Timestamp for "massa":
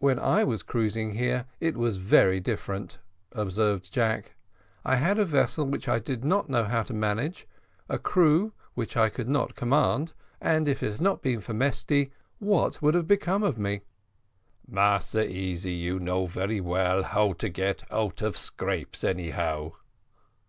14.66-15.30